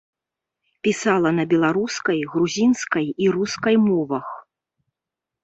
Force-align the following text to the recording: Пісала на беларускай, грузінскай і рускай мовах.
Пісала 0.87 1.29
на 1.39 1.45
беларускай, 1.51 2.19
грузінскай 2.33 3.07
і 3.27 3.29
рускай 3.37 3.75
мовах. 3.87 4.27